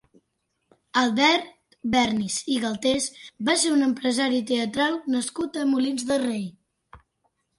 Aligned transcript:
Albert 1.01 1.49
Bernis 1.95 2.37
i 2.55 2.55
Galtés 2.63 3.05
va 3.49 3.55
ser 3.63 3.73
un 3.75 3.87
empresari 3.89 4.41
teatral 4.53 4.97
nascut 5.17 5.61
a 5.65 5.67
Molins 5.75 6.07
de 6.13 6.17
Rei. 6.25 6.43